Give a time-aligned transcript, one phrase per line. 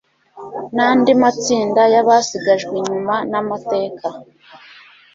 [0.75, 4.07] n andi matsinda y abasigajwe inyuman amateka